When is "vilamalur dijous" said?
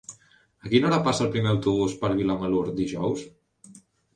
2.23-3.23